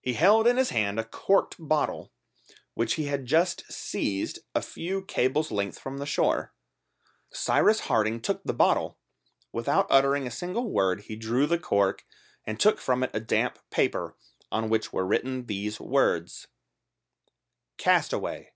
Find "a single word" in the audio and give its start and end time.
10.24-11.00